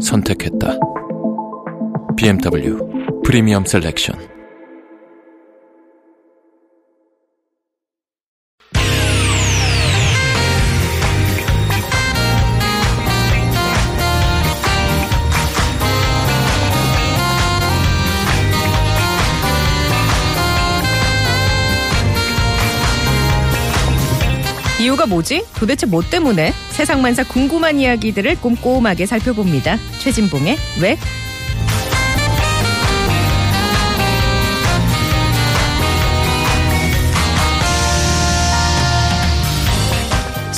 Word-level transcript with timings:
선택했다. 0.00 0.78
BMW 2.16 3.22
프리미엄 3.24 3.64
셀렉션. 3.64 4.39
이유가 25.00 25.06
뭐지? 25.06 25.46
도대체 25.56 25.86
뭐 25.86 26.02
때문에? 26.02 26.52
세상만사 26.70 27.24
궁금한 27.24 27.78
이야기들을 27.78 28.40
꼼꼼하게 28.40 29.06
살펴봅니다. 29.06 29.78
최진봉의 29.98 30.56
왜? 30.82 30.98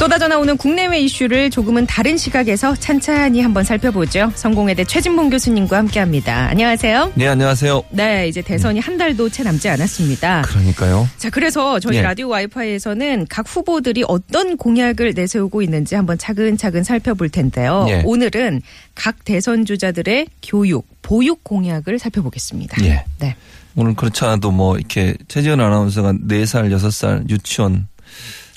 쏟아져 0.03 0.27
나오는 0.27 0.57
국내외 0.57 0.99
이슈를 0.99 1.49
조금은 1.49 1.87
다른 1.87 2.17
시각에서 2.17 2.75
찬찬히 2.75 3.41
한번 3.41 3.63
살펴보죠. 3.63 4.33
성공회대 4.35 4.83
최진봉 4.83 5.31
교수님과 5.31 5.77
함께합니다. 5.77 6.49
안녕하세요. 6.49 7.13
네, 7.15 7.29
안녕하세요. 7.29 7.85
네, 7.91 8.27
이제 8.27 8.43
대선이 8.43 8.81
한 8.81 8.99
달도 8.99 9.29
채 9.29 9.45
남지 9.45 9.69
않았습니다. 9.69 10.43
그러니까요. 10.43 11.09
자, 11.19 11.31
그래서 11.31 11.79
저희 11.79 11.99
예. 11.99 12.03
라디오 12.03 12.31
와이파이에서는 12.31 13.27
각 13.31 13.47
후보들이 13.49 14.03
어떤 14.09 14.57
공약을 14.57 15.13
내세우고 15.15 15.63
있는지 15.63 15.95
한번 15.95 16.19
차근차근 16.19 16.83
살펴볼 16.83 17.29
텐데요. 17.29 17.87
예. 17.89 18.03
오늘은 18.05 18.61
각 18.97 19.25
대선 19.25 19.65
주자들의 19.65 20.27
교육, 20.43 20.85
보육 21.03 21.45
공약을 21.45 22.01
살펴보겠습니다. 22.01 22.85
예. 22.87 23.05
네. 23.21 23.37
오늘 23.77 23.95
그렇지 23.95 24.25
않아도 24.25 24.51
뭐 24.51 24.77
이렇게 24.77 25.15
최지은 25.29 25.61
아나운서가 25.61 26.15
4살, 26.15 26.73
6살 26.73 27.31
유치원 27.31 27.87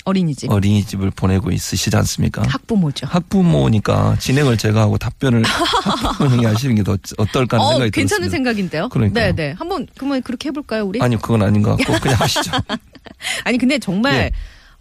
어린이집. 0.06 0.50
어린이집을 0.50 1.10
보내고 1.10 1.50
있으시지 1.50 1.94
않습니까? 1.96 2.42
학부모죠. 2.46 3.06
학부모니까 3.08 4.16
진행을 4.20 4.56
제가 4.56 4.80
하고 4.82 4.96
답변을 4.98 5.42
학부모님이 5.44 6.44
하시는 6.46 6.74
게 6.76 6.82
더 6.82 6.96
어떨까 7.18 7.56
하는 7.58 7.66
어, 7.66 7.70
생각이 7.72 7.90
괜찮은 7.90 8.28
들었습니다. 8.28 8.30
생각인데요. 8.36 8.88
그러니까요. 8.88 9.24
네, 9.26 9.32
네. 9.34 9.54
한번 9.58 9.86
그러면 9.96 10.22
그렇게 10.22 10.48
해볼까요, 10.50 10.84
우리? 10.86 11.00
아니 11.02 11.16
그건 11.16 11.42
아닌 11.42 11.62
것 11.62 11.76
같고 11.76 12.00
그냥 12.00 12.16
하시죠. 12.22 12.52
아니, 13.44 13.58
근데 13.58 13.78
정말 13.80 14.14
예. 14.14 14.30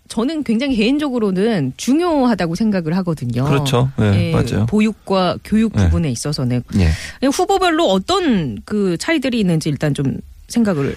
저는 0.07 0.43
굉장히 0.43 0.75
개인적으로는 0.75 1.73
중요하다고 1.77 2.53
생각을 2.53 2.95
하거든요. 2.97 3.43
그렇죠. 3.45 3.89
네, 3.97 4.27
예, 4.27 4.31
맞아요. 4.31 4.67
보육과 4.67 5.39
교육 5.43 5.73
네. 5.75 5.85
부분에 5.85 6.11
있어서는 6.11 6.61
예. 6.75 7.27
후보별로 7.27 7.87
어떤 7.89 8.59
그 8.65 8.97
차이들이 8.99 9.39
있는지 9.39 9.69
일단 9.69 9.95
좀 9.95 10.17
생각을 10.47 10.95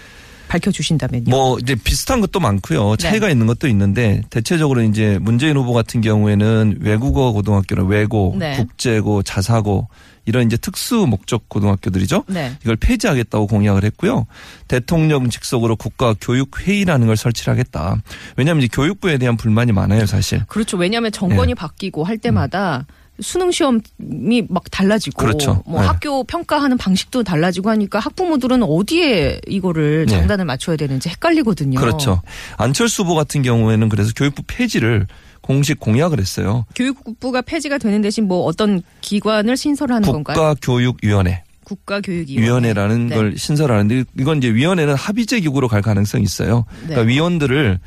밝혀주신다면요. 0.48 1.24
뭐 1.28 1.58
이제 1.58 1.74
비슷한 1.74 2.20
것도 2.20 2.40
많고요. 2.40 2.90
네. 2.90 2.96
차이가 2.96 3.28
있는 3.28 3.46
것도 3.46 3.68
있는데 3.68 4.22
대체적으로 4.30 4.82
이제 4.82 5.18
문재인 5.20 5.56
후보 5.56 5.72
같은 5.72 6.00
경우에는 6.00 6.78
외국어 6.80 7.32
고등학교는 7.32 7.86
외고, 7.86 8.34
네. 8.38 8.56
국제고, 8.56 9.22
자사고 9.22 9.88
이런 10.24 10.46
이제 10.46 10.56
특수 10.56 11.06
목적 11.06 11.48
고등학교들이죠. 11.48 12.24
네. 12.28 12.52
이걸 12.62 12.76
폐지하겠다고 12.76 13.46
공약을 13.46 13.84
했고요. 13.84 14.26
대통령 14.66 15.30
직속으로 15.30 15.76
국가 15.76 16.14
교육 16.20 16.60
회의라는 16.60 17.06
걸 17.06 17.16
설치를 17.16 17.52
하겠다. 17.52 17.96
왜냐하면 18.36 18.62
이제 18.64 18.68
교육부에 18.72 19.18
대한 19.18 19.36
불만이 19.36 19.72
많아요, 19.72 20.04
사실. 20.06 20.44
그렇죠. 20.46 20.76
왜냐하면 20.76 21.12
정권이 21.12 21.52
네. 21.52 21.54
바뀌고 21.54 22.04
할 22.04 22.18
때마다 22.18 22.86
수능 23.20 23.50
시험이 23.50 23.82
막 24.48 24.70
달라지고 24.70 25.16
그렇죠. 25.18 25.62
뭐 25.66 25.80
네. 25.80 25.86
학교 25.86 26.24
평가하는 26.24 26.76
방식도 26.78 27.24
달라지고 27.24 27.70
하니까 27.70 27.98
학부모들은 27.98 28.62
어디에 28.62 29.40
이거를 29.46 30.06
네. 30.06 30.12
장단을 30.12 30.44
맞춰야 30.44 30.76
되는지 30.76 31.08
헷갈리거든요. 31.08 31.80
그렇죠. 31.80 32.22
안철수 32.56 33.02
후보 33.02 33.14
같은 33.14 33.42
경우에는 33.42 33.88
그래서 33.88 34.12
교육부 34.14 34.42
폐지를 34.46 35.06
공식 35.40 35.80
공약을 35.80 36.20
했어요. 36.20 36.66
교육부가 36.74 37.42
폐지가 37.42 37.78
되는 37.78 38.02
대신 38.02 38.28
뭐 38.28 38.44
어떤 38.44 38.82
기관을 39.00 39.56
신설하는 39.56 40.10
건가요? 40.10 40.36
국가교육위원회. 40.36 41.42
국가교육위원회. 41.64 42.46
위원회라는 42.46 43.06
네. 43.08 43.16
걸 43.16 43.34
신설하는데 43.36 44.04
이건 44.18 44.38
이제 44.38 44.52
위원회는 44.52 44.94
합의제 44.94 45.40
기구로 45.40 45.68
갈 45.68 45.82
가능성이 45.82 46.24
있어요. 46.24 46.64
그러니까 46.82 47.02
네. 47.02 47.08
위원들을 47.08 47.78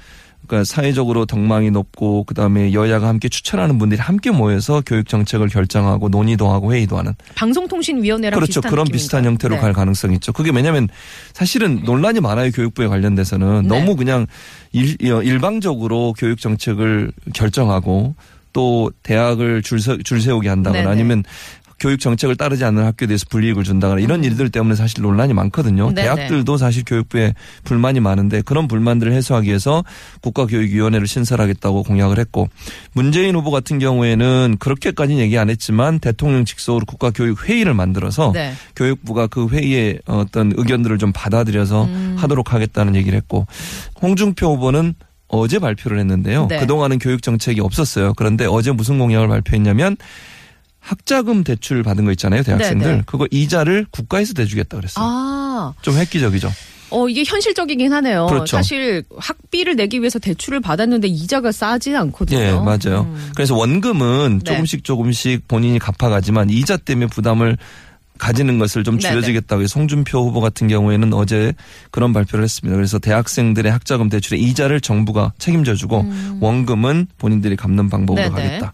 그러니까 0.48 0.66
사회적으로 0.66 1.26
덕망이 1.26 1.72
높고 1.72 2.24
그다음에 2.26 2.74
여야가 2.74 3.08
함께 3.08 3.30
추천하는 3.30 3.78
분들이 3.78 4.00
함께 4.02 4.32
모여서 4.32 4.82
교육 4.86 5.08
정책을 5.08 5.48
결정하고 5.48 6.10
논의도 6.10 6.50
하고 6.50 6.74
회의도 6.74 6.98
하는 6.98 7.14
방송통신위원회랑 7.36 8.38
그렇죠. 8.38 8.60
비슷한 8.60 8.70
그런 8.70 8.84
느낌인가요? 8.84 8.98
비슷한 8.98 9.26
형태로 9.26 9.56
네. 9.56 9.62
갈 9.62 9.74
가능성이 9.74 10.16
있죠. 10.16 10.34
그게 10.34 10.52
왜냐하면 10.54 10.90
사실은 11.34 11.84
논란이 11.84 12.20
많아요. 12.20 12.52
교육부에 12.52 12.88
관련돼서는 12.88 13.64
네. 13.64 13.68
너무 13.68 13.96
그냥 13.96 14.28
일, 14.72 14.98
어, 15.12 15.22
일방적으로 15.22 16.14
교육 16.18 16.40
정책을 16.40 17.12
결정하고 17.34 18.16
또 18.54 18.92
대학을 19.04 19.62
줄, 19.62 19.80
세, 19.80 19.98
줄 20.04 20.22
세우게 20.22 20.50
한다거나 20.50 20.84
네네. 20.84 20.92
아니면 20.92 21.24
교육 21.82 22.00
정책을 22.00 22.36
따르지 22.36 22.64
않는 22.64 22.86
학교에 22.86 23.08
대해서 23.08 23.26
불이익을 23.28 23.64
준다거나 23.64 24.00
이런 24.02 24.24
일들 24.24 24.50
때문에 24.52 24.76
사실 24.76 25.02
논란이 25.02 25.34
많거든요. 25.34 25.90
음. 25.90 25.96
네네. 25.96 26.04
대학들도 26.04 26.58
사실 26.58 26.84
교육부에 26.86 27.34
불만이 27.64 28.00
많은데 28.00 28.44
그런 28.44 28.68
불만들을 28.68 29.12
해소하기 29.12 29.48
위해서 29.48 29.84
국가교육위원회를 30.22 31.08
신설하겠다고 31.08 31.82
공약을 31.84 32.20
했고 32.20 32.48
문재인 32.94 33.36
후보 33.36 33.50
같은 33.50 33.80
경우에는 33.80 34.58
그렇게까지는 34.60 35.20
얘기 35.22 35.40
안 35.40 35.50
했지만 35.50 35.98
대통령 35.98 36.46
직속으로 36.46 36.86
국가교육회의를 36.86 37.74
만들어서 37.74 38.32
네. 38.32 38.54
교육부가 38.76 39.26
그 39.26 39.48
회의에 39.48 39.98
어떤 40.06 40.54
의견들을 40.56 41.00
좀 41.00 41.12
받아들여서 41.12 41.86
음. 41.86 42.16
하도록 42.20 42.54
하겠다는 42.54 42.96
얘기를 42.96 43.18
했고 43.18 43.48
홍준표 44.04 44.54
후보는 44.54 44.94
어제 45.28 45.58
발표를 45.58 45.98
했는데요. 45.98 46.46
네. 46.48 46.60
그동안은 46.60 47.00
교육 47.00 47.24
정책이 47.24 47.60
없었어요. 47.62 48.14
그런데 48.16 48.46
어제 48.46 48.72
무슨 48.72 49.00
공약을 49.00 49.28
발표했냐면 49.30 49.98
학자금 50.82 51.44
대출 51.44 51.84
받은 51.84 52.04
거 52.06 52.12
있잖아요. 52.12 52.44
대학생들. 52.44 52.88
네, 52.88 52.96
네. 52.98 53.04
그거 53.06 53.28
이자를 53.32 53.86
국가에서 53.92 54.34
대주겠다 54.34 54.78
그랬어요. 54.78 55.06
아, 55.08 55.74
좀 55.82 55.96
획기적이죠. 55.96 56.52
어, 56.90 57.08
이게 57.08 57.24
현실적이긴 57.26 57.94
하네요. 57.94 58.26
그렇죠. 58.26 58.58
사실 58.58 59.04
학비를 59.16 59.78
내기 59.78 60.00
위해서 60.00 60.20
대출을 60.20 60.60
받았는데 60.60 61.08
이자가 61.08 61.52
싸지 61.52 61.96
않거든요. 61.96 62.40
예, 62.40 62.52
맞아요. 62.52 63.08
음. 63.10 63.32
그래서 63.34 63.56
원금은 63.56 64.42
네. 64.44 64.52
조금씩 64.52 64.84
조금씩 64.84 65.48
본인이 65.48 65.80
갚아가지만 65.80 66.50
이자 66.50 66.76
때문에 66.76 67.08
부담을 67.08 67.58
가지는 68.22 68.60
것을 68.60 68.84
좀 68.84 69.00
네네. 69.00 69.14
줄여주겠다고 69.16 69.64
해서 69.64 69.74
송준표 69.74 70.20
후보 70.20 70.42
같은 70.42 70.68
경우에는 70.68 71.12
어제 71.14 71.54
그런 71.90 72.14
발표를 72.14 72.44
했습니다. 72.44 72.76
그래서 72.76 73.00
대학생들의 73.00 73.72
학자금 73.72 74.10
대출의 74.10 74.44
이자를 74.44 74.80
정부가 74.80 75.34
책임져주고 75.40 76.06
원금은 76.40 77.08
본인들이 77.18 77.56
갚는 77.56 77.90
방법으로 77.90 78.28
음. 78.28 78.36
네네. 78.36 78.48
가겠다. 78.48 78.74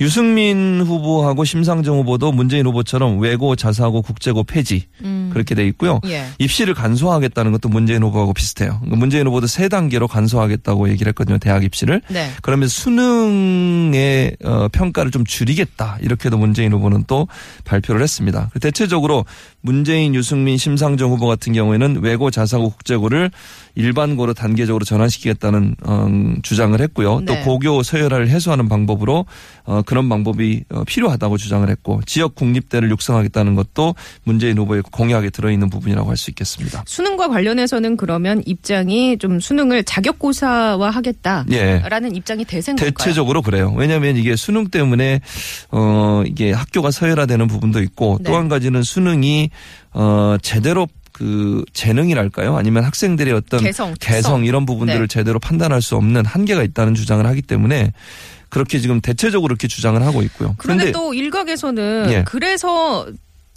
유승민 0.00 0.82
후보하고 0.84 1.44
심상정 1.44 1.98
후보도 1.98 2.32
문재인 2.32 2.66
후보처럼 2.66 3.20
외고, 3.20 3.54
자사고, 3.54 4.02
국제고 4.02 4.42
폐지 4.42 4.86
음. 5.04 5.30
그렇게 5.32 5.54
돼 5.54 5.64
있고요. 5.68 6.00
예. 6.06 6.26
입시를 6.40 6.74
간소화하겠다는 6.74 7.52
것도 7.52 7.68
문재인 7.68 8.02
후보하고 8.02 8.32
비슷해요. 8.32 8.78
그러니까 8.80 8.96
문재인 8.96 9.28
후보도 9.28 9.46
세 9.46 9.68
단계로 9.68 10.08
간소화하겠다고 10.08 10.88
얘기를 10.88 11.10
했거든요. 11.10 11.38
대학 11.38 11.62
입시를. 11.62 12.02
네. 12.08 12.30
그러면 12.42 12.66
수능의 12.66 14.36
어, 14.44 14.66
평가를 14.72 15.12
좀 15.12 15.24
줄이겠다 15.24 15.98
이렇게도 16.00 16.36
문재인 16.36 16.72
후보는 16.72 17.04
또 17.06 17.28
발표를 17.64 18.02
했습니다. 18.02 18.50
대체 18.60 18.87
적으로 18.88 19.26
문재인, 19.60 20.14
유승민, 20.14 20.56
심상정 20.56 21.10
후보 21.10 21.26
같은 21.26 21.52
경우에는 21.52 22.00
외고, 22.02 22.30
자사고, 22.30 22.70
국제고를 22.70 23.30
일반고로 23.74 24.34
단계적으로 24.34 24.84
전환시키겠다는 24.84 25.76
어, 25.84 26.08
주장을 26.42 26.80
했고요. 26.80 27.20
네. 27.20 27.26
또 27.26 27.44
고교 27.44 27.82
서열화를 27.82 28.28
해소하는 28.28 28.68
방법으로 28.68 29.26
어, 29.64 29.82
그런 29.82 30.08
방법이 30.08 30.64
어, 30.70 30.84
필요하다고 30.84 31.36
주장을 31.36 31.68
했고 31.68 32.00
지역 32.06 32.34
국립대를 32.34 32.90
육성하겠다는 32.90 33.54
것도 33.54 33.94
문재인 34.24 34.56
후보의 34.58 34.82
공약. 34.90 35.18
무리하게 35.18 35.30
들어있는 35.30 35.70
부분이라고 35.70 36.08
할 36.08 36.18
수 36.18 36.30
있겠습니다. 36.32 36.82
수능과 36.84 37.28
관련해서는 37.28 37.96
그러면 37.96 38.42
입장이 38.44 39.18
좀 39.18 39.38
수능을 39.38 39.84
자격고사화 39.84 40.90
하겠다라는 40.90 41.52
예. 41.52 42.16
입장이 42.16 42.44
대세인 42.44 42.74
건가요? 42.74 42.90
대체적으로 42.90 43.40
그래요. 43.40 43.72
왜냐하면 43.76 44.16
이게 44.16 44.34
수능 44.34 44.66
때문에 44.66 45.20
어 45.70 46.24
이게 46.26 46.50
학교가 46.50 46.90
서열화되는 46.90 47.46
부분도 47.46 47.80
있고 47.82 48.18
네. 48.20 48.30
또한 48.30 48.48
가지 48.48 48.67
는 48.70 48.82
수능이 48.82 49.50
어 49.92 50.36
제대로 50.42 50.86
그 51.12 51.64
재능이랄까요? 51.72 52.56
아니면 52.56 52.84
학생들의 52.84 53.32
어떤 53.34 53.60
개성, 53.60 53.94
개성. 53.98 54.44
이런 54.44 54.66
부분들을 54.66 55.00
네. 55.00 55.06
제대로 55.06 55.38
판단할 55.38 55.82
수 55.82 55.96
없는 55.96 56.24
한계가 56.24 56.62
있다는 56.62 56.94
주장을 56.94 57.24
하기 57.26 57.42
때문에 57.42 57.92
그렇게 58.48 58.78
지금 58.78 59.00
대체적으로 59.00 59.52
이렇게 59.52 59.68
주장을 59.68 60.00
하고 60.02 60.22
있고요. 60.22 60.54
그런데 60.58 60.92
또 60.92 61.14
일각에서는 61.14 62.06
예. 62.10 62.24
그래서 62.24 63.06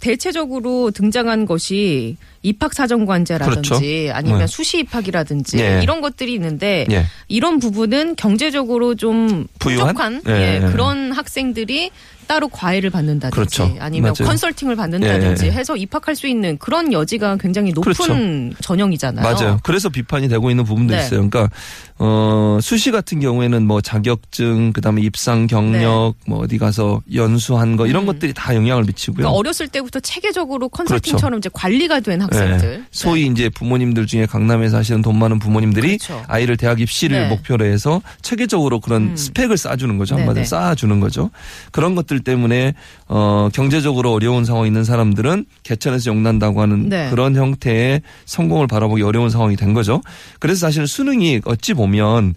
대체적으로 0.00 0.90
등장한 0.90 1.46
것이 1.46 2.16
입학 2.42 2.74
사정관제라든지 2.74 3.68
그렇죠. 3.70 4.12
아니면 4.12 4.40
네. 4.40 4.46
수시 4.48 4.80
입학이라든지 4.80 5.60
예. 5.60 5.80
이런 5.80 6.00
것들이 6.00 6.34
있는데 6.34 6.84
예. 6.90 7.06
이런 7.28 7.60
부분은 7.60 8.16
경제적으로 8.16 8.96
좀 8.96 9.46
부유한? 9.60 10.20
예, 10.26 10.32
예, 10.32 10.60
예. 10.60 10.72
그런 10.72 11.12
학생들이 11.12 11.92
따로 12.26 12.48
과외를 12.48 12.90
받는다든지 12.90 13.34
그렇죠. 13.34 13.76
아니면 13.80 14.14
맞아요. 14.18 14.28
컨설팅을 14.28 14.76
받는다든지 14.76 15.44
예, 15.44 15.48
예. 15.48 15.52
해서 15.52 15.76
입학할 15.76 16.16
수 16.16 16.26
있는 16.26 16.58
그런 16.58 16.92
여지가 16.92 17.36
굉장히 17.36 17.72
높은 17.72 17.92
그렇죠. 17.92 18.14
전형이잖아요. 18.62 19.22
맞아요. 19.22 19.60
그래서 19.62 19.88
비판이 19.88 20.28
되고 20.28 20.50
있는 20.50 20.64
부분도 20.64 20.94
네. 20.94 21.00
있어요. 21.00 21.28
그러니까 21.28 21.50
어 21.98 22.58
수시 22.60 22.90
같은 22.90 23.20
경우에는 23.20 23.66
뭐 23.66 23.80
자격증 23.80 24.72
그다음에 24.72 25.02
입상 25.02 25.46
경력 25.46 26.14
뭐 26.26 26.40
어디 26.40 26.58
가서 26.58 27.02
연수한 27.14 27.76
거 27.76 27.86
이런 27.86 28.04
네. 28.04 28.10
음. 28.10 28.14
것들이 28.14 28.32
다 28.32 28.54
영향을 28.54 28.84
미치고요. 28.84 29.16
그러니까 29.16 29.36
어렸을 29.36 29.68
때부터 29.68 30.00
체계적으로 30.00 30.68
컨설팅처럼 30.68 31.38
이제 31.38 31.50
관리가 31.52 32.00
된 32.00 32.22
학생들. 32.22 32.58
그렇죠. 32.58 32.66
네. 32.66 32.82
소위 32.90 33.26
이제 33.26 33.48
부모님들 33.48 34.06
중에 34.06 34.26
강남에 34.26 34.68
사시는 34.68 35.02
돈 35.02 35.18
많은 35.18 35.38
부모님들이 35.38 35.98
그렇죠. 35.98 36.22
아이를 36.28 36.56
대학 36.56 36.80
입시를 36.80 37.22
네. 37.22 37.28
목표로 37.28 37.64
해서 37.64 38.00
체계적으로 38.22 38.80
그런 38.80 39.02
음. 39.10 39.16
스펙을 39.16 39.56
쌓아주는 39.56 39.96
거죠. 39.98 40.14
네, 40.14 40.22
한마디로 40.22 40.44
네. 40.44 40.48
쌓아주는 40.48 41.00
거죠. 41.00 41.30
그런 41.70 41.94
것들 41.94 42.11
때문에 42.20 42.74
어 43.08 43.48
경제적으로 43.52 44.12
어려운 44.12 44.44
상황에 44.44 44.66
있는 44.66 44.84
사람들은 44.84 45.46
개천에서 45.62 46.10
용난다고 46.10 46.60
하는 46.60 46.88
네. 46.88 47.10
그런 47.10 47.34
형태의 47.36 48.02
성공을 48.24 48.66
바라보기 48.66 49.02
어려운 49.02 49.30
상황이 49.30 49.56
된 49.56 49.74
거죠. 49.74 50.00
그래서 50.38 50.66
사실 50.66 50.86
수능이 50.86 51.42
어찌 51.44 51.74
보면 51.74 52.34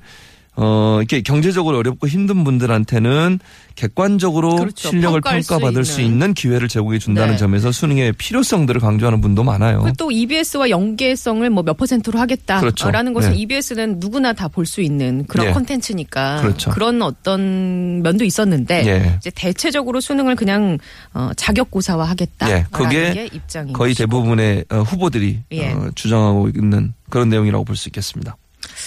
어, 0.58 0.98
이렇게 1.00 1.22
경제적으로 1.22 1.78
어렵고 1.80 2.08
힘든 2.08 2.44
분들한테는 2.44 3.40
객관적으로 3.76 4.56
그렇죠. 4.56 4.90
실력을 4.90 5.20
평가할 5.20 5.44
수 5.44 5.50
평가받을 5.50 5.84
수 5.84 6.00
있는. 6.02 6.14
있는 6.14 6.34
기회를 6.34 6.70
제공해 6.70 6.98
준다는 6.98 7.32
네. 7.34 7.38
점에서 7.38 7.72
수능의 7.74 8.14
필요성들을 8.14 8.80
강조하는 8.80 9.20
분도 9.20 9.44
많아요. 9.44 9.86
또 9.98 10.12
EBS와 10.12 10.70
연계성을 10.70 11.50
뭐 11.50 11.64
몇 11.66 11.76
퍼센트로 11.78 12.20
하겠다라는 12.20 12.62
그렇죠. 12.62 13.14
것은 13.14 13.32
네. 13.32 13.38
EBS는 13.38 14.00
누구나 14.00 14.32
다 14.34 14.48
볼 14.48 14.66
수 14.66 14.80
있는 14.82 15.26
그런 15.28 15.48
네. 15.48 15.54
콘텐츠니까 15.54 16.42
그렇죠. 16.42 16.72
런 16.78 17.02
어떤 17.02 18.02
면도 18.02 18.24
있었는데 18.24 18.86
예. 18.88 19.16
이제 19.18 19.30
대체적으로 19.36 20.00
수능을 20.00 20.36
그냥 20.36 20.78
어, 21.14 21.32
자격고사화 21.36 22.04
하겠다라는 22.06 22.60
예, 22.60 22.66
그게 22.72 23.14
게 23.30 23.30
거의. 23.74 23.94
대부분의 23.96 24.66
어, 24.70 24.78
후보들이 24.82 25.40
예. 25.52 25.72
어, 25.72 25.90
주장하고 25.96 26.50
있는 26.56 26.94
그런 27.10 27.28
내용이라고 27.30 27.64
볼 27.66 27.76
수 27.76 27.90
있겠습니다. 27.90 28.38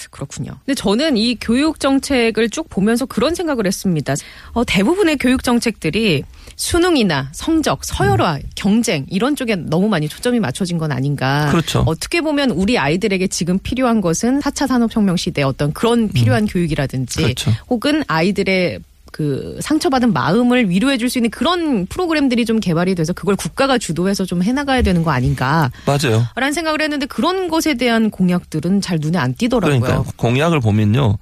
그렇군요. 0.09 0.51
근데 0.65 0.75
저는 0.75 1.17
이 1.17 1.35
교육 1.39 1.79
정책을 1.79 2.49
쭉 2.49 2.69
보면서 2.69 3.05
그런 3.05 3.35
생각을 3.35 3.65
했습니다. 3.65 4.15
어, 4.53 4.63
대부분의 4.65 5.17
교육 5.17 5.43
정책들이 5.43 6.23
수능이나 6.55 7.29
성적, 7.31 7.85
서열화, 7.85 8.35
음. 8.35 8.41
경쟁 8.55 9.05
이런 9.09 9.35
쪽에 9.35 9.55
너무 9.55 9.87
많이 9.87 10.09
초점이 10.09 10.39
맞춰진 10.39 10.77
건 10.77 10.91
아닌가. 10.91 11.49
그렇죠. 11.51 11.83
어떻게 11.85 12.21
보면 12.21 12.51
우리 12.51 12.77
아이들에게 12.77 13.27
지금 13.27 13.59
필요한 13.59 14.01
것은 14.01 14.39
4차 14.41 14.67
산업혁명 14.67 15.15
시대 15.15 15.41
어떤 15.41 15.71
그런 15.73 16.09
필요한 16.09 16.45
교육이라든지 16.45 17.19
음. 17.19 17.23
그렇죠. 17.23 17.51
혹은 17.69 18.03
아이들의 18.07 18.79
그 19.11 19.57
상처받은 19.61 20.13
마음을 20.13 20.69
위로해 20.69 20.97
줄 20.97 21.09
수 21.09 21.17
있는 21.17 21.31
그런 21.31 21.87
프로그램들이 21.87 22.45
좀 22.45 22.59
개발이 22.59 22.93
돼서 22.93 23.13
그걸 23.13 23.35
국가가 23.35 23.79
주도해서 23.79 24.25
좀 24.25 24.43
해나가야 24.43 24.83
되는 24.83 25.03
거 25.03 25.09
아닌가. 25.11 25.71
맞아요. 25.87 26.23
라는 26.35 26.53
생각을 26.53 26.81
했는데 26.81 27.07
그런 27.07 27.47
것에 27.47 27.73
대한 27.73 28.11
공약들은 28.11 28.81
잘 28.81 28.99
눈에 29.01 29.17
안 29.17 29.33
띄더라고요. 29.33 29.79
그러니까 29.79 30.11
공약을 30.17 30.59
보면요. 30.59 31.17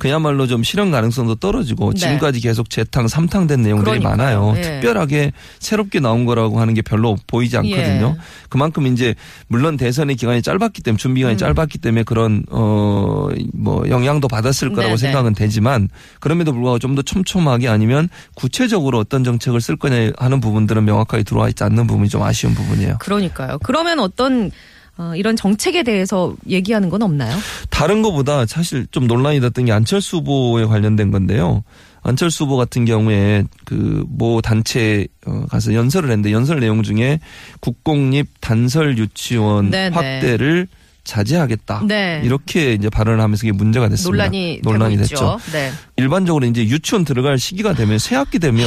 그야말로 0.00 0.48
좀 0.48 0.64
실현 0.64 0.90
가능성도 0.90 1.36
떨어지고 1.36 1.92
네. 1.92 2.00
지금까지 2.00 2.40
계속 2.40 2.68
재탕, 2.70 3.06
삼탕 3.06 3.46
된 3.46 3.62
내용들이 3.62 4.00
그러니까요. 4.00 4.16
많아요. 4.16 4.54
예. 4.56 4.62
특별하게 4.62 5.32
새롭게 5.60 6.00
나온 6.00 6.24
거라고 6.24 6.60
하는 6.60 6.74
게 6.74 6.82
별로 6.82 7.16
보이지 7.28 7.56
않거든요. 7.58 8.16
예. 8.16 8.20
그만큼 8.48 8.86
이제 8.88 9.14
물론 9.46 9.76
대선의 9.76 10.16
기간이 10.16 10.42
짧았기 10.42 10.82
때문에 10.82 10.98
준비 10.98 11.20
기간이 11.20 11.36
음. 11.36 11.38
짧았기 11.38 11.78
때문에 11.78 12.02
그런 12.02 12.44
어 12.50 13.28
뭐 13.52 13.84
영향도 13.88 14.26
받았을 14.26 14.72
거라고 14.72 14.94
네, 14.94 14.96
생각은 14.96 15.34
되지만 15.34 15.88
그럼에도 16.18 16.52
불구하고 16.52 16.78
좀 16.78 16.90
더 16.94 17.02
촘촘하게 17.02 17.68
아니면 17.68 18.08
구체적으로 18.34 18.98
어떤 18.98 19.22
정책을 19.22 19.60
쓸 19.60 19.76
거냐 19.76 20.10
하는 20.18 20.40
부분들은 20.40 20.84
명확하게 20.84 21.22
들어와 21.22 21.48
있지 21.48 21.62
않는 21.62 21.86
부분이 21.86 22.08
좀 22.08 22.22
아쉬운 22.22 22.54
부분이에요. 22.54 22.96
그러니까요. 22.98 23.58
그러면 23.62 24.00
어떤 24.00 24.50
어, 25.00 25.14
이런 25.16 25.34
정책에 25.34 25.82
대해서 25.82 26.34
얘기하는 26.46 26.90
건 26.90 27.00
없나요? 27.00 27.34
다른 27.70 28.02
것보다 28.02 28.44
사실 28.44 28.86
좀 28.90 29.06
논란이 29.06 29.40
됐던 29.40 29.64
게 29.64 29.72
안철수 29.72 30.18
후보에 30.18 30.66
관련된 30.66 31.10
건데요. 31.10 31.64
안철수 32.02 32.44
후보 32.44 32.56
같은 32.58 32.84
경우에 32.84 33.44
그 33.64 34.04
모 34.08 34.40
단체 34.42 35.06
어 35.26 35.46
가서 35.48 35.72
연설을 35.74 36.10
했는데 36.10 36.32
연설 36.32 36.60
내용 36.60 36.82
중에 36.82 37.20
국공립 37.60 38.26
단설 38.40 38.98
유치원 38.98 39.70
네네. 39.70 39.94
확대를 39.94 40.66
자제하겠다. 41.04 41.82
네. 41.86 42.20
이렇게 42.24 42.74
이제 42.74 42.88
발언을 42.88 43.20
하면서 43.20 43.46
이게 43.46 43.52
문제가 43.52 43.88
됐습니다. 43.88 44.24
논란이, 44.24 44.60
논란이 44.62 44.96
됐죠. 44.98 45.38
네. 45.52 45.70
일반적으로 45.96 46.46
이제 46.46 46.62
유치원 46.64 47.04
들어갈 47.04 47.38
시기가 47.38 47.74
되면 47.74 47.98
새 47.98 48.16
학기 48.16 48.38
되면 48.38 48.66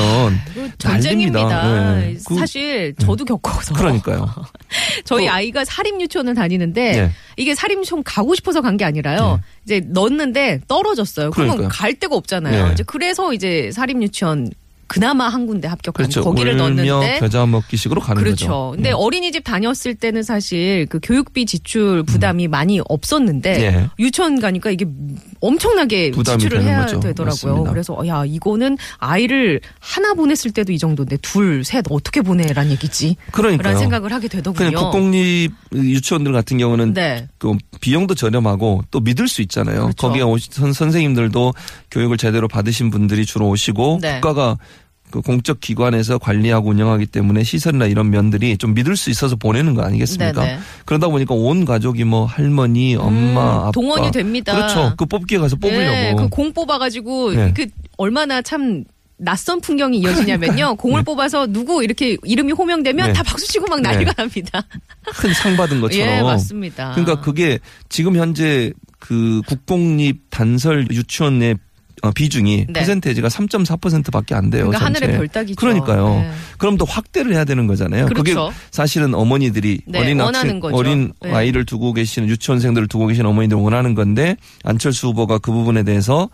그 0.53 0.69
전쟁입니다. 0.77 1.95
네. 1.99 2.17
그- 2.25 2.35
사실 2.35 2.93
저도 2.99 3.25
겪어서 3.25 3.73
그러니까요. 3.73 4.29
저희 5.05 5.25
그- 5.25 5.31
아이가 5.31 5.63
사립 5.65 5.99
유치원을 6.01 6.33
다니는데 6.35 6.91
네. 6.91 7.11
이게 7.37 7.55
사립 7.55 7.79
유치원 7.79 8.03
가고 8.03 8.35
싶어서 8.35 8.61
간 8.61 8.73
게 8.77 8.85
아니라요. 8.85 9.39
이제 9.65 9.81
넣었는데 9.87 10.61
떨어졌어요. 10.67 11.29
그러면 11.31 11.57
그러니까요. 11.57 11.69
갈 11.79 11.93
데가 11.93 12.15
없잖아요. 12.15 12.65
네. 12.67 12.73
이제 12.73 12.83
그래서 12.85 13.33
이제 13.33 13.69
사립 13.71 14.01
유치원 14.01 14.49
그나마 14.93 15.27
한 15.27 15.47
군데 15.47 15.67
합격한 15.67 15.93
그렇죠. 15.93 16.23
거기를 16.23 16.55
넣었는데 16.55 17.19
겨자 17.19 17.47
먹기식으로 17.47 17.99
가는 17.99 18.21
그렇죠. 18.21 18.45
거죠. 18.45 18.71
근데 18.75 18.89
예. 18.89 18.93
어린이집 18.93 19.43
다녔을 19.43 19.95
때는 19.99 20.21
사실 20.21 20.85
그 20.87 20.99
교육비 21.01 21.47
지출 21.47 22.03
부담이 22.03 22.47
많이 22.47 22.79
없었는데 22.87 23.63
예. 23.63 23.89
유치원 23.97 24.39
가니까 24.39 24.69
이게 24.69 24.85
엄청나게 25.41 26.11
부담이 26.11 26.37
지출을 26.37 26.63
해야 26.63 26.81
거죠. 26.81 26.99
되더라고요. 26.99 27.53
맞습니다. 27.53 27.71
그래서 27.71 28.07
야 28.07 28.23
이거는 28.23 28.77
아이를 28.99 29.61
하나 29.79 30.13
보냈을 30.13 30.51
때도 30.51 30.71
이 30.71 30.77
정도인데 30.77 31.17
둘, 31.23 31.63
셋 31.63 31.85
어떻게 31.89 32.21
보내란 32.21 32.69
얘기지? 32.69 33.15
그러니까요. 33.31 33.63
라는 33.63 33.79
생각을 33.79 34.13
하게 34.13 34.27
되더군요. 34.27 34.69
그냥 34.69 34.83
국공립 34.83 35.51
유치원들 35.73 36.31
같은 36.33 36.59
경우는 36.59 36.93
네. 36.93 37.27
그 37.39 37.57
비용도 37.81 38.13
저렴하고 38.13 38.83
또 38.91 38.99
믿을 38.99 39.27
수 39.27 39.41
있잖아요. 39.41 39.83
그렇죠. 39.85 40.07
거기에 40.07 40.21
오시, 40.21 40.49
선, 40.51 40.71
선생님들도 40.71 41.53
교육을 41.89 42.17
제대로 42.17 42.47
받으신 42.47 42.91
분들이 42.91 43.25
주로 43.25 43.49
오시고 43.49 43.99
네. 44.01 44.19
국가가 44.21 44.57
그 45.13 45.21
공적 45.21 45.59
기관에서 45.61 46.17
관리하고 46.17 46.71
운영하기 46.71 47.05
때문에 47.05 47.43
시설이나 47.43 47.85
이런 47.85 48.09
면들이 48.09 48.57
좀 48.57 48.73
믿을 48.73 48.95
수 48.97 49.11
있어서 49.11 49.35
보내는 49.35 49.75
거 49.75 49.83
아니겠습니까? 49.83 50.41
네네. 50.43 50.59
그러다 50.85 51.07
보니까 51.07 51.35
온 51.35 51.65
가족이 51.65 52.03
뭐 52.03 52.25
할머니, 52.25 52.95
엄마, 52.95 53.57
아빠 53.57 53.67
음, 53.67 53.71
동원이 53.73 54.09
됩니다. 54.11 54.55
그렇죠. 54.55 54.95
그 54.97 55.05
뽑기에 55.05 55.37
가서 55.37 55.55
뽑으려고. 55.55 55.91
네, 55.91 56.15
그 56.17 56.27
공 56.29 56.51
뽑아가지고 56.51 57.33
네. 57.33 57.53
그 57.55 57.67
얼마나 57.97 58.41
참 58.41 58.85
낯선 59.17 59.61
풍경이 59.61 59.99
이어지냐면요. 59.99 60.77
공을 60.81 61.03
뽑아서 61.03 61.45
누구 61.45 61.83
이렇게 61.83 62.17
이름이 62.23 62.51
호명되면 62.53 63.05
네. 63.09 63.13
다 63.13 63.21
박수 63.21 63.47
치고 63.49 63.67
막 63.67 63.81
난리가 63.81 64.13
납니다. 64.13 64.63
큰 65.13 65.31
상 65.35 65.55
받은 65.55 65.79
것처럼. 65.79 66.07
예, 66.07 66.21
맞습니다. 66.23 66.93
그러니까 66.95 67.21
그게 67.21 67.59
지금 67.87 68.15
현재 68.15 68.73
그 68.97 69.43
국공립 69.45 70.23
단설 70.31 70.87
유치원 70.89 71.37
내 71.37 71.51
어, 71.51 71.55
비중이 72.15 72.65
네. 72.69 72.73
퍼센테이지가 72.79 73.27
3.4%밖에 73.27 74.35
안 74.35 74.49
돼요. 74.49 74.67
그러니까. 74.67 74.85
하늘의 74.85 75.17
별따기죠. 75.17 75.55
그러니까요. 75.59 76.07
네. 76.09 76.31
그럼 76.57 76.77
더 76.77 76.85
확대를 76.85 77.33
해야 77.33 77.45
되는 77.45 77.67
거잖아요. 77.67 78.07
그게 78.07 78.33
그렇죠. 78.33 78.53
사실은 78.71 79.13
어머니들이 79.13 79.81
네, 79.87 79.99
어린 79.99 80.19
학생. 80.19 80.59
어린 80.63 81.13
네. 81.21 81.31
아이를 81.31 81.65
두고 81.65 81.93
계시는 81.93 82.27
유치원생들을 82.29 82.87
두고 82.87 83.07
계시는 83.07 83.29
어머니들 83.29 83.57
원하는 83.57 83.95
건데 83.95 84.35
안철수 84.63 85.07
후보가 85.07 85.37
그 85.39 85.51
부분에 85.51 85.83
대해서 85.83 86.29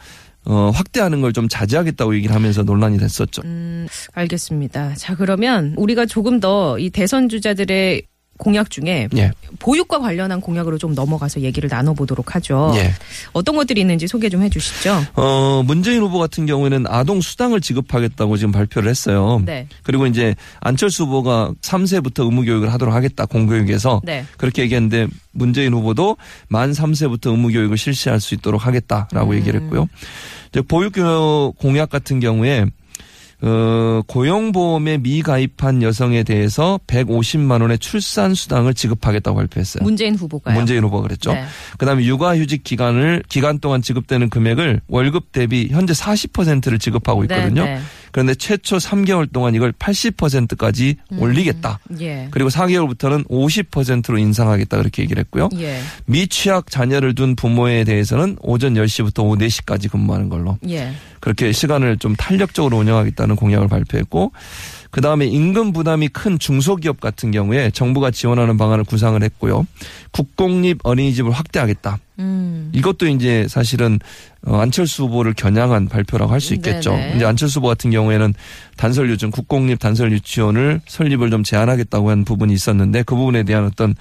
어, 0.45 0.71
확대하는 0.73 1.21
걸 1.21 1.33
좀 1.33 1.47
자제하겠다고 1.49 2.15
얘기를 2.15 2.33
하면서 2.33 2.63
논란이 2.63 2.97
됐었죠. 2.97 3.41
음, 3.45 3.87
알겠습니다. 4.13 4.95
자, 4.95 5.15
그러면 5.15 5.73
우리가 5.77 6.05
조금 6.05 6.39
더 6.39 6.77
이 6.79 6.89
대선 6.89 7.29
주자들의 7.29 8.03
공약 8.39 8.71
중에 8.71 9.09
예. 9.17 9.31
보육과 9.59 9.99
관련한 9.99 10.39
공약으로 10.39 10.77
좀 10.77 10.95
넘어가서 10.95 11.41
얘기를 11.41 11.69
나눠보도록 11.69 12.35
하죠. 12.35 12.71
예. 12.75 12.93
어떤 13.33 13.57
것들이 13.57 13.81
있는지 13.81 14.07
소개 14.07 14.29
좀 14.29 14.41
해주시죠. 14.41 14.97
어, 15.15 15.61
문재인 15.65 16.01
후보 16.01 16.19
같은 16.19 16.45
경우에는 16.45 16.85
아동 16.87 17.19
수당을 17.19 17.59
지급하겠다고 17.59 18.37
지금 18.37 18.53
발표를 18.53 18.89
했어요. 18.89 19.41
네. 19.45 19.67
그리고 19.83 20.07
이제 20.07 20.35
안철수 20.61 21.03
후보가 21.03 21.51
3세부터 21.61 22.23
의무 22.23 22.45
교육을 22.45 22.71
하도록 22.73 22.95
하겠다 22.95 23.25
공교육에서 23.25 24.01
네. 24.05 24.25
그렇게 24.37 24.61
얘기했는데 24.61 25.07
문재인 25.31 25.73
후보도 25.73 26.15
만 26.47 26.71
3세부터 26.71 27.31
의무 27.31 27.49
교육을 27.49 27.77
실시할 27.77 28.21
수 28.21 28.35
있도록 28.35 28.65
하겠다라고 28.65 29.31
음. 29.31 29.35
얘기를 29.35 29.61
했고요. 29.61 29.87
보육교육 30.67 31.57
공약 31.57 31.89
같은 31.89 32.21
경우에 32.21 32.65
어, 33.41 34.01
고용보험에 34.07 34.97
미가입한 34.97 35.81
여성에 35.81 36.23
대해서 36.23 36.79
150만 36.87 37.61
원의 37.61 37.79
출산 37.79 38.33
수당을 38.33 38.73
지급하겠다고 38.73 39.37
발표했어요. 39.37 39.83
문재인 39.83 40.15
후보가요. 40.15 40.55
문재인 40.55 40.83
후보가 40.83 41.03
그랬죠. 41.03 41.33
네. 41.33 41.45
그다음에 41.77 42.03
육아휴직 42.03 42.63
기간을 42.63 43.23
기간 43.29 43.59
동안 43.59 43.81
지급되는 43.81 44.29
금액을 44.29 44.81
월급 44.87 45.31
대비 45.31 45.69
현재 45.71 45.93
40%를 45.93 46.79
지급하고 46.79 47.23
있거든요. 47.23 47.63
네, 47.63 47.75
네. 47.75 47.81
그런데 48.11 48.35
최초 48.35 48.77
3개월 48.77 49.31
동안 49.31 49.55
이걸 49.55 49.71
80%까지 49.71 50.95
음. 51.11 51.19
올리겠다. 51.19 51.79
예. 52.01 52.27
그리고 52.31 52.49
4개월부터는 52.49 53.27
50%로 53.27 54.17
인상하겠다 54.17 54.77
그렇게 54.77 55.03
얘기를 55.03 55.21
했고요. 55.21 55.49
예. 55.59 55.79
미취학 56.05 56.69
자녀를 56.69 57.15
둔 57.15 57.35
부모에 57.35 57.83
대해서는 57.83 58.37
오전 58.41 58.73
10시부터 58.73 59.23
오후 59.23 59.37
4시까지 59.37 59.91
근무하는 59.91 60.29
걸로 60.29 60.57
예. 60.67 60.93
그렇게 61.19 61.51
시간을 61.51 61.97
좀 61.97 62.15
탄력적으로 62.15 62.77
운영하겠다는 62.77 63.35
공약을 63.35 63.67
발표했고 63.67 64.31
그 64.91 65.01
다음에 65.01 65.25
임금 65.25 65.73
부담이 65.73 66.09
큰 66.09 66.39
중소기업 66.39 66.99
같은 66.99 67.31
경우에 67.31 67.69
정부가 67.71 68.11
지원하는 68.11 68.57
방안을 68.57 68.85
구상을 68.85 69.21
했고요. 69.21 69.67
국공립 70.11 70.79
어린이집을 70.83 71.31
확대하겠다. 71.31 71.99
음. 72.19 72.69
이것도 72.73 73.07
이제 73.07 73.47
사실은 73.47 73.99
어, 74.45 74.57
안철수 74.59 75.03
후보를 75.03 75.33
겨냥한 75.33 75.87
발표라고 75.87 76.31
할 76.31 76.39
수 76.41 76.53
있겠죠. 76.53 76.91
네네. 76.91 77.15
이제 77.15 77.25
안철수 77.25 77.59
후보 77.59 77.67
같은 77.67 77.91
경우에는 77.91 78.33
단설 78.77 79.09
유치원 79.09 79.31
국공립 79.31 79.79
단설 79.79 80.11
유치원을 80.11 80.81
설립을 80.87 81.29
좀 81.31 81.43
제한하겠다고 81.43 82.09
한 82.09 82.23
부분이 82.25 82.53
있었는데 82.53 83.03
그 83.03 83.15
부분에 83.15 83.43
대한 83.43 83.65
어떤 83.65 83.95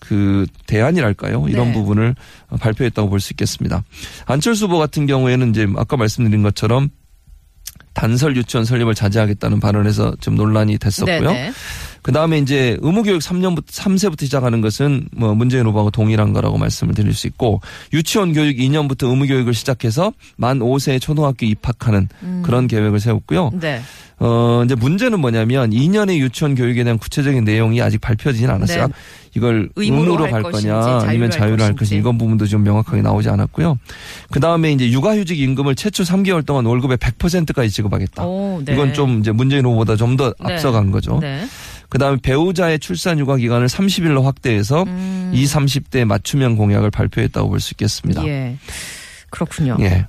그 0.00 0.46
대안이랄까요? 0.66 1.46
이런 1.48 1.68
네. 1.68 1.72
부분을 1.74 2.14
어, 2.48 2.56
발표했다고 2.56 3.08
볼 3.08 3.20
수 3.20 3.32
있겠습니다. 3.32 3.82
안철수 4.26 4.66
후보 4.66 4.78
같은 4.78 5.06
경우에는 5.06 5.50
이제 5.50 5.66
아까 5.76 5.96
말씀드린 5.96 6.42
것처럼 6.42 6.90
단설 7.92 8.36
유치원 8.36 8.64
설립을 8.64 8.94
자제하겠다는 8.94 9.60
발언에서 9.60 10.16
좀 10.20 10.34
논란이 10.34 10.78
됐었고요. 10.78 11.20
네네. 11.30 11.52
그 12.04 12.12
다음에 12.12 12.36
이제 12.36 12.76
의무교육 12.82 13.22
3년부터, 13.22 13.68
3세부터 13.68 14.26
시작하는 14.26 14.60
것은 14.60 15.08
뭐 15.16 15.34
문재인 15.34 15.64
후보하고 15.64 15.90
동일한 15.90 16.34
거라고 16.34 16.58
말씀을 16.58 16.92
드릴 16.92 17.14
수 17.14 17.26
있고 17.26 17.62
유치원 17.94 18.34
교육 18.34 18.58
2년부터 18.58 19.08
의무교육을 19.08 19.54
시작해서 19.54 20.12
만 20.36 20.58
5세 20.58 21.00
초등학교 21.00 21.46
입학하는 21.46 22.10
음. 22.22 22.42
그런 22.44 22.66
계획을 22.66 23.00
세웠고요. 23.00 23.52
네. 23.54 23.80
어, 24.18 24.62
이제 24.66 24.74
문제는 24.74 25.18
뭐냐면 25.18 25.70
2년의 25.70 26.18
유치원 26.18 26.54
교육에 26.54 26.84
대한 26.84 26.98
구체적인 26.98 27.42
내용이 27.42 27.80
아직 27.80 28.02
발표되진 28.02 28.50
않았어요. 28.50 28.88
네. 28.88 28.92
이걸 29.34 29.70
의무로 29.74 30.30
갈 30.30 30.42
거냐 30.42 30.60
자유로 30.60 31.00
아니면 31.00 31.32
할 31.32 31.38
자유로 31.38 31.64
할 31.64 31.72
것인지. 31.74 31.96
이건 31.96 32.18
부분도 32.18 32.46
좀 32.46 32.62
명확하게 32.64 33.00
나오지 33.00 33.30
않았고요. 33.30 33.78
그 34.30 34.40
다음에 34.40 34.72
이제 34.72 34.90
육아휴직 34.90 35.40
임금을 35.40 35.74
최초 35.74 36.02
3개월 36.04 36.44
동안 36.44 36.66
월급의 36.66 36.98
100%까지 36.98 37.70
지급하겠다. 37.70 38.24
오, 38.24 38.60
네. 38.62 38.74
이건 38.74 38.92
좀 38.92 39.20
이제 39.20 39.32
문재인 39.32 39.64
후보보다 39.64 39.96
좀더 39.96 40.34
네. 40.38 40.52
앞서간 40.52 40.90
거죠. 40.90 41.18
네. 41.94 41.98
그다음에 41.98 42.18
배우자의 42.22 42.80
출산 42.80 43.18
육아 43.20 43.36
기간을 43.36 43.68
30일로 43.68 44.22
확대해서 44.22 44.82
음. 44.82 45.30
20, 45.32 45.56
30대 45.56 46.04
맞춤형 46.04 46.56
공약을 46.56 46.90
발표했다고 46.90 47.48
볼 47.48 47.60
수 47.60 47.72
있겠습니다. 47.74 48.26
예. 48.26 48.56
그렇군요. 49.30 49.76
예. 49.80 50.06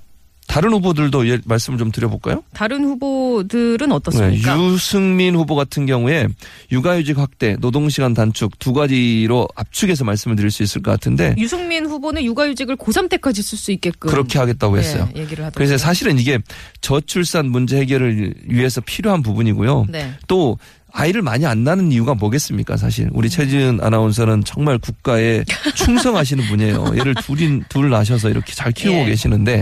다른 0.47 0.71
후보들도 0.73 1.27
예, 1.27 1.39
말씀을 1.45 1.79
좀 1.79 1.91
드려볼까요? 1.91 2.43
다른 2.53 2.83
후보들은 2.85 3.89
네, 3.89 3.95
어떻습니까? 3.95 4.57
유승민 4.59 5.35
후보 5.35 5.55
같은 5.55 5.85
경우에 5.87 6.27
육아휴직 6.71 7.17
확대, 7.17 7.55
노동시간 7.59 8.13
단축 8.13 8.59
두 8.59 8.71
가지로 8.71 9.47
압축해서 9.55 10.03
말씀을 10.05 10.35
드릴 10.35 10.51
수 10.51 10.61
있을 10.63 10.81
것 10.83 10.91
같은데 10.91 11.33
유승민 11.39 11.85
후보는 11.87 12.23
육아휴직을 12.25 12.77
고3 12.77 13.09
때까지 13.09 13.41
쓸 13.41 13.57
수 13.57 13.71
있게끔 13.71 14.09
그렇게 14.09 14.37
하겠다고 14.37 14.77
했어요. 14.77 15.09
네, 15.13 15.21
얘기를 15.21 15.43
하더라고요. 15.45 15.51
그래서 15.55 15.77
사실은 15.77 16.19
이게 16.19 16.37
저출산 16.81 17.47
문제 17.47 17.77
해결을 17.79 18.35
위해서 18.45 18.81
필요한 18.81 19.23
부분이고요. 19.23 19.87
네. 19.89 20.13
또 20.27 20.59
아이를 20.97 21.21
많이 21.21 21.45
안 21.45 21.65
낳는 21.65 21.91
이유가 21.91 22.13
뭐겠습니까, 22.15 22.77
사실. 22.77 23.09
우리 23.11 23.29
최지은 23.29 23.79
아나운서는 23.81 24.45
정말 24.45 24.77
국가에 24.77 25.43
충성하시는 25.75 26.45
분이에요. 26.47 26.93
얘를 26.97 27.13
둘인, 27.15 27.65
둘 27.67 27.89
낳으셔서 27.89 28.29
이렇게 28.29 28.53
잘 28.53 28.71
키우고 28.71 28.99
예. 28.99 29.05
계시는데, 29.05 29.61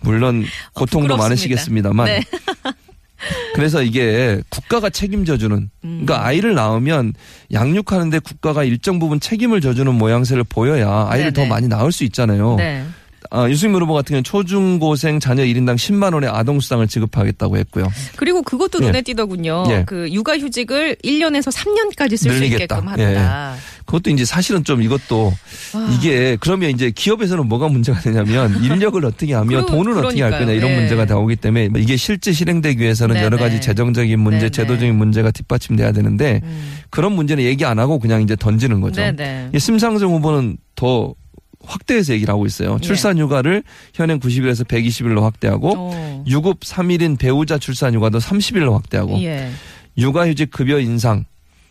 물론 0.00 0.44
어, 0.44 0.80
고통도 0.80 1.08
부끄럽습니다. 1.08 1.16
많으시겠습니다만. 1.16 2.06
네. 2.06 2.22
그래서 3.54 3.82
이게 3.82 4.40
국가가 4.50 4.90
책임져주는, 4.90 5.56
음. 5.56 6.02
그러니까 6.04 6.26
아이를 6.26 6.54
낳으면 6.54 7.14
양육하는데 7.52 8.18
국가가 8.18 8.62
일정 8.62 8.98
부분 8.98 9.18
책임을 9.18 9.62
져주는 9.62 9.92
모양새를 9.94 10.44
보여야 10.44 11.06
아이를 11.08 11.32
네네. 11.32 11.48
더 11.48 11.54
많이 11.54 11.68
낳을 11.68 11.90
수 11.90 12.04
있잖아요. 12.04 12.56
네. 12.56 12.84
아, 13.30 13.48
유승민 13.48 13.82
후보 13.82 13.92
같은 13.94 14.14
경우는 14.14 14.24
초중고생 14.24 15.20
자녀 15.20 15.42
1인당 15.44 15.76
10만 15.76 16.14
원의 16.14 16.30
아동수당을 16.30 16.88
지급하겠다고 16.88 17.58
했고요. 17.58 17.86
그리고 18.16 18.42
그것도 18.42 18.78
예. 18.82 18.86
눈에 18.86 19.02
띄더군요. 19.02 19.64
예. 19.68 19.84
그 19.86 20.10
육아휴직을 20.10 20.96
1년에서 21.04 21.52
3년까지 21.52 22.16
쓸 22.16 22.32
수. 22.32 22.44
있게끔 22.44 22.88
한다. 22.88 23.54
그것도 23.84 24.10
이제 24.10 24.24
사실은 24.24 24.64
좀 24.64 24.82
이것도 24.82 25.32
아. 25.74 25.96
이게 25.98 26.36
그러면 26.40 26.70
이제 26.70 26.90
기업에서는 26.90 27.46
뭐가 27.48 27.68
문제가 27.68 28.00
되냐면 28.00 28.54
인력을 28.64 29.04
어떻게 29.04 29.34
하며 29.34 29.64
그러- 29.64 29.66
돈을 29.66 29.98
어떻게 29.98 30.22
할 30.22 30.30
거냐 30.30 30.44
그러니까요. 30.46 30.56
이런 30.56 30.70
예. 30.70 30.76
문제가 30.80 31.04
나오기 31.04 31.36
때문에 31.36 31.70
이게 31.76 31.96
실제 31.96 32.32
실행되기 32.32 32.80
위해서는 32.82 33.14
네네. 33.14 33.24
여러 33.26 33.36
가지 33.36 33.60
재정적인 33.60 34.18
문제, 34.18 34.38
네네. 34.38 34.50
제도적인 34.50 34.96
문제가 34.96 35.30
뒷받침돼야 35.30 35.92
되는데 35.92 36.40
음. 36.42 36.78
그런 36.90 37.12
문제는 37.12 37.44
얘기 37.44 37.64
안 37.64 37.78
하고 37.78 37.98
그냥 37.98 38.22
이제 38.22 38.34
던지는 38.34 38.80
거죠. 38.80 39.00
네네. 39.02 39.50
이 39.54 39.58
심상정 39.58 40.12
후보는 40.14 40.56
더 40.74 41.14
확대해서 41.64 42.12
얘기를 42.12 42.32
하고 42.32 42.46
있어요. 42.46 42.78
예. 42.80 42.86
출산 42.86 43.18
휴가를 43.18 43.62
현행 43.94 44.18
90일에서 44.18 44.66
120일로 44.66 45.22
확대하고 45.22 45.74
어. 45.76 46.24
유급 46.26 46.60
3일인 46.60 47.18
배우자 47.18 47.58
출산 47.58 47.94
휴가도 47.94 48.18
30일로 48.18 48.72
확대하고 48.72 49.22
예. 49.22 49.50
육아휴직 49.96 50.50
급여 50.50 50.78
인상 50.78 51.24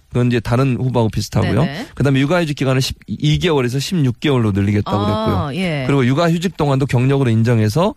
그건 0.09 0.27
이제 0.27 0.39
다른 0.39 0.75
후보하고 0.77 1.09
비슷하고요. 1.09 1.63
네네. 1.63 1.87
그다음에 1.93 2.19
육아휴직 2.19 2.57
기간을 2.57 2.81
12개월에서 2.81 3.77
16개월로 3.77 4.53
늘리겠다고 4.53 4.97
그랬고요. 4.97 5.37
아, 5.37 5.55
예. 5.55 5.83
그리고 5.85 6.05
육아휴직 6.05 6.57
동안도 6.57 6.87
경력으로 6.87 7.29
인정해서 7.29 7.93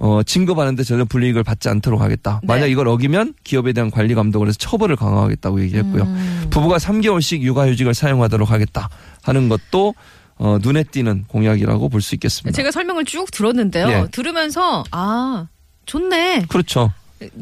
어, 0.00 0.22
진급하는데 0.22 0.80
전혀 0.84 1.04
불이익을 1.04 1.42
받지 1.42 1.68
않도록 1.68 2.00
하겠다. 2.00 2.38
네. 2.42 2.46
만약 2.46 2.66
이걸 2.66 2.86
어기면 2.86 3.34
기업에 3.42 3.72
대한 3.72 3.90
관리 3.90 4.14
감독을 4.14 4.46
해서 4.46 4.56
처벌을 4.58 4.94
강화하겠다고 4.94 5.60
얘기했고요. 5.62 6.04
음. 6.04 6.46
부부가 6.50 6.76
3개월씩 6.76 7.40
육아휴직을 7.42 7.94
사용하도록 7.94 8.48
하겠다 8.48 8.88
하는 9.22 9.48
것도 9.48 9.94
어, 10.38 10.58
눈에 10.62 10.84
띄는 10.84 11.24
공약이라고 11.28 11.88
볼 11.88 12.00
수 12.00 12.14
있겠습니다. 12.14 12.54
제가 12.56 12.70
설명을 12.70 13.04
쭉 13.04 13.30
들었는데요. 13.30 13.88
예. 13.88 14.06
들으면서 14.12 14.84
아 14.90 15.46
좋네. 15.86 16.44
그렇죠. 16.48 16.92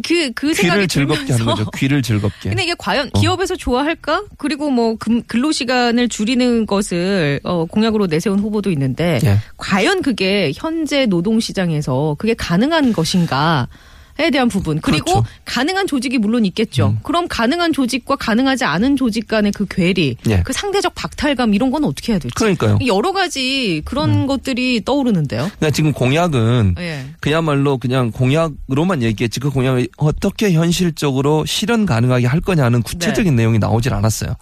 그그 0.02 0.54
생각이 0.54 0.86
귀를 0.86 0.88
즐겁게 0.88 1.32
하는 1.34 1.44
거죠. 1.44 1.70
귀를 1.72 2.00
즐겁게. 2.00 2.48
근데 2.48 2.62
이게 2.62 2.74
과연 2.78 3.10
어. 3.12 3.20
기업에서 3.20 3.56
좋아할까? 3.56 4.24
그리고 4.38 4.70
뭐 4.70 4.96
금- 4.96 5.22
근로 5.24 5.52
시간을 5.52 6.08
줄이는 6.08 6.64
것을 6.64 7.40
어, 7.44 7.66
공약으로 7.66 8.06
내세운 8.06 8.38
후보도 8.38 8.70
있는데 8.70 9.20
예. 9.24 9.36
과연 9.58 10.00
그게 10.00 10.52
현재 10.56 11.04
노동 11.04 11.40
시장에서 11.40 12.16
그게 12.18 12.32
가능한 12.32 12.94
것인가? 12.94 13.68
에 14.18 14.30
대한 14.30 14.48
부분 14.48 14.80
그리고 14.80 15.04
그렇죠. 15.04 15.26
가능한 15.44 15.86
조직이 15.86 16.16
물론 16.16 16.46
있겠죠. 16.46 16.88
음. 16.88 16.98
그럼 17.02 17.28
가능한 17.28 17.74
조직과 17.74 18.16
가능하지 18.16 18.64
않은 18.64 18.96
조직 18.96 19.28
간의 19.28 19.52
그 19.52 19.66
괴리, 19.68 20.16
예. 20.30 20.42
그 20.42 20.54
상대적 20.54 20.94
박탈감 20.94 21.52
이런 21.52 21.70
건 21.70 21.84
어떻게 21.84 22.12
해야 22.12 22.18
될지 22.18 22.34
그러니까요. 22.34 22.78
여러 22.86 23.12
가지 23.12 23.82
그런 23.84 24.22
음. 24.22 24.26
것들이 24.26 24.82
떠오르는데요. 24.84 25.42
그러니까 25.58 25.70
지금 25.70 25.92
공약은 25.92 26.76
예. 26.78 27.04
그야말로 27.20 27.76
그냥 27.76 28.10
공약으로만 28.10 29.02
얘기했지 29.02 29.38
그 29.38 29.50
공약을 29.50 29.88
어떻게 29.98 30.52
현실적으로 30.52 31.44
실현 31.44 31.84
가능하게 31.84 32.26
할 32.26 32.40
거냐는 32.40 32.82
구체적인 32.82 33.36
내용이 33.36 33.58
나오질 33.58 33.92
않았어요. 33.92 34.34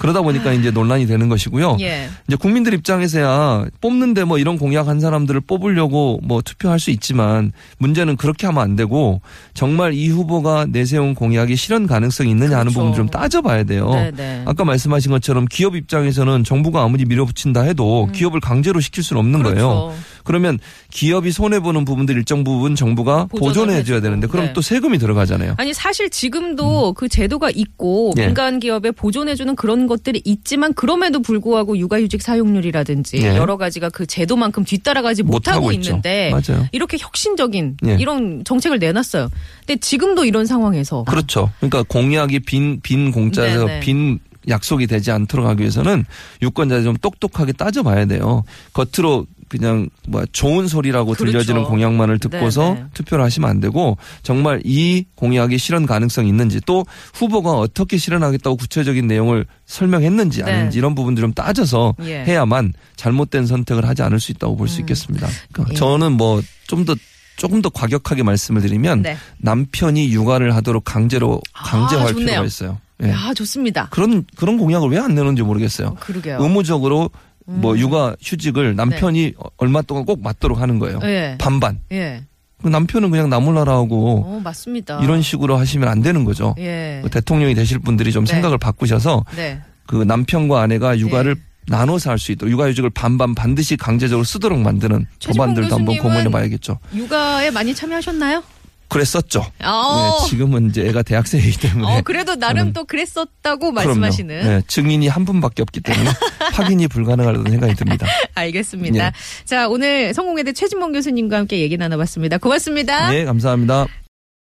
그러다 0.00 0.22
보니까 0.22 0.54
이제 0.54 0.70
논란이 0.70 1.06
되는 1.06 1.28
것이고요. 1.28 1.72
아. 1.72 1.76
예. 1.80 2.08
이제 2.26 2.34
국민들 2.34 2.72
입장에서야 2.72 3.66
뽑는데 3.82 4.24
뭐 4.24 4.38
이런 4.38 4.58
공약 4.58 4.88
한 4.88 4.98
사람들을 4.98 5.42
뽑으려고 5.42 6.20
뭐 6.22 6.40
투표할 6.40 6.80
수 6.80 6.90
있지만 6.90 7.52
문제는 7.76 8.16
그렇게 8.16 8.46
하면 8.46 8.62
안 8.62 8.76
되고 8.76 9.20
정말 9.52 9.92
이 9.92 10.08
후보가 10.08 10.66
내세운 10.70 11.14
공약이 11.14 11.54
실현 11.54 11.86
가능성이 11.86 12.30
있느냐 12.30 12.58
하는 12.58 12.72
그렇죠. 12.72 12.80
부분 12.80 12.94
좀 12.94 13.08
따져봐야 13.10 13.64
돼요. 13.64 13.90
네, 13.90 14.10
네. 14.16 14.42
아까 14.46 14.64
말씀하신 14.64 15.10
것처럼 15.10 15.44
기업 15.44 15.76
입장에서는 15.76 16.44
정부가 16.44 16.82
아무리 16.82 17.04
밀어붙인다 17.04 17.60
해도 17.60 18.04
음. 18.04 18.12
기업을 18.12 18.40
강제로 18.40 18.80
시킬 18.80 19.04
수는 19.04 19.20
없는 19.20 19.42
거예요. 19.42 19.92
그러면 20.24 20.58
기업이 20.90 21.32
손해 21.32 21.60
보는 21.60 21.84
부분들 21.84 22.16
일정 22.16 22.44
부분 22.44 22.74
정부가 22.74 23.26
보존해 23.26 23.82
줘야. 23.84 24.00
되는데 24.00 24.26
그럼 24.26 24.46
네. 24.46 24.52
또 24.52 24.60
세금이 24.60 24.98
들어가잖아요. 24.98 25.54
아니 25.58 25.74
사실 25.74 26.10
지금도 26.10 26.92
그 26.94 27.08
제도가 27.08 27.50
있고 27.54 28.12
예. 28.18 28.26
민간 28.26 28.60
기업에 28.60 28.90
보존해 28.90 29.34
주는 29.34 29.56
그런 29.56 29.86
것들이 29.86 30.22
있지만 30.24 30.74
그럼에도 30.74 31.20
불구하고 31.20 31.76
육아휴직 31.76 32.22
사용률이라든지 32.22 33.18
예. 33.18 33.36
여러 33.36 33.56
가지가 33.56 33.90
그 33.90 34.06
제도만큼 34.06 34.64
뒤따라가지 34.64 35.22
못하고. 35.22 35.70
있는데 35.72 36.30
맞아요. 36.30 36.66
이렇게 36.72 36.96
혁신적인 36.98 37.76
예. 37.86 37.96
이런 37.98 38.42
정책을 38.44 38.78
내놨어요. 38.78 39.30
근데 39.66 39.78
지금도 39.80 40.24
이런 40.24 40.46
상황에서 40.46 41.04
그렇죠. 41.04 41.50
그러니까 41.58 41.82
공약이 41.84 42.40
빈, 42.40 42.80
빈 42.80 43.10
공짜에서 43.10 43.66
네네. 43.66 43.80
빈 43.80 44.18
약속이 44.48 44.86
되지 44.86 45.10
않도록 45.10 45.46
하기 45.46 45.60
위해서는 45.60 46.04
유권자들 46.42 46.84
좀 46.84 46.96
똑똑하게 46.96 47.52
따져봐야 47.52 48.06
돼요. 48.06 48.44
겉으로 48.72 49.26
그냥 49.48 49.88
뭐 50.06 50.24
좋은 50.30 50.68
소리라고 50.68 51.12
그렇죠. 51.14 51.24
들려지는 51.32 51.64
공약만을 51.64 52.20
듣고서 52.20 52.74
네네. 52.74 52.86
투표를 52.94 53.24
하시면 53.24 53.50
안 53.50 53.58
되고 53.58 53.98
정말 54.22 54.60
이 54.64 55.04
공약이 55.16 55.58
실현 55.58 55.86
가능성이 55.86 56.28
있는지 56.28 56.60
또 56.64 56.86
후보가 57.14 57.54
어떻게 57.54 57.96
실현하겠다고 57.96 58.56
구체적인 58.56 59.08
내용을 59.08 59.46
설명했는지 59.66 60.44
네. 60.44 60.52
아닌지 60.52 60.78
이런 60.78 60.94
부분들 60.94 61.20
좀 61.22 61.32
따져서 61.32 61.96
예. 62.02 62.24
해야만 62.24 62.74
잘못된 62.94 63.46
선택을 63.46 63.86
하지 63.88 64.02
않을 64.02 64.20
수 64.20 64.30
있다고 64.30 64.56
볼수 64.56 64.80
있겠습니다. 64.80 65.26
그러니까 65.52 65.74
예. 65.74 65.78
저는 65.78 66.12
뭐 66.12 66.40
좀 66.70 66.84
더 66.84 66.94
조금 67.36 67.62
더 67.62 67.68
과격하게 67.68 68.22
말씀을 68.22 68.62
드리면 68.62 69.02
네. 69.02 69.16
남편이 69.38 70.12
육아를 70.12 70.54
하도록 70.56 70.84
강제로 70.84 71.40
강제할 71.52 72.04
아, 72.04 72.08
좋네요. 72.12 72.26
필요가 72.26 72.44
있어요. 72.46 72.78
예. 73.02 73.10
야 73.10 73.32
좋습니다. 73.34 73.88
그런 73.90 74.24
그런 74.36 74.58
공약을 74.58 74.88
왜 74.90 74.98
안 74.98 75.14
내는지 75.14 75.42
모르겠어요. 75.42 75.94
그러게요. 76.00 76.38
의무적으로 76.40 77.10
뭐 77.46 77.76
육아 77.78 78.14
휴직을 78.20 78.76
남편이 78.76 79.34
얼마 79.56 79.82
동안 79.82 80.04
꼭 80.04 80.22
맞도록 80.22 80.60
하는 80.60 80.78
거예요. 80.78 81.00
예. 81.04 81.36
반반. 81.38 81.80
예. 81.92 82.22
그 82.62 82.68
남편은 82.68 83.10
그냥 83.10 83.30
나몰라라 83.30 83.72
하고 83.72 84.22
어 84.26 84.40
맞습니다. 84.44 85.00
이런 85.02 85.22
식으로 85.22 85.56
하시면 85.56 85.88
안 85.88 86.02
되는 86.02 86.24
거죠. 86.24 86.54
예. 86.58 87.00
그 87.02 87.08
대통령이 87.08 87.54
되실 87.54 87.78
분들이 87.78 88.12
좀 88.12 88.24
네. 88.26 88.32
생각을 88.34 88.58
바꾸셔서 88.58 89.24
네. 89.34 89.60
그 89.86 89.96
남편과 90.04 90.60
아내가 90.60 90.98
육아를 90.98 91.36
예. 91.38 91.50
나눠서 91.68 92.10
할 92.10 92.18
수 92.18 92.32
있도록 92.32 92.52
육아휴직을 92.52 92.90
반반 92.90 93.34
반드시 93.34 93.76
강제적으로 93.76 94.24
쓰도록 94.24 94.58
만드는 94.60 95.06
법안들도 95.26 95.74
한번 95.74 95.96
고민해 95.98 96.28
봐야겠죠. 96.30 96.78
육아에 96.94 97.50
많이 97.50 97.74
참여하셨나요? 97.74 98.42
그랬었죠. 98.90 99.46
어. 99.64 100.18
네, 100.22 100.28
지금은 100.28 100.68
이제 100.68 100.86
애가 100.88 101.02
대학생이기 101.02 101.58
때문에 101.60 101.98
어 101.98 102.02
그래도 102.02 102.36
나름 102.36 102.70
저는- 102.70 102.74
또 102.74 102.84
그랬었다고. 102.84 103.72
말씀하시는. 103.72 104.42
네, 104.42 104.62
증인이 104.66 105.08
한 105.08 105.24
분밖에 105.24 105.62
없기 105.62 105.80
때문에 105.80 106.10
확인이 106.52 106.86
불가능하다는 106.88 107.50
생각이 107.50 107.74
듭니다. 107.74 108.06
알겠습니다. 108.34 109.06
예. 109.06 109.12
자 109.46 109.68
오늘 109.68 110.12
성공회대 110.12 110.52
최진봉 110.52 110.92
교수님과 110.92 111.38
함께 111.38 111.60
얘기 111.60 111.76
나눠봤습니다. 111.78 112.36
고맙습니다. 112.38 113.10
네, 113.10 113.24
감사합니다. 113.24 113.86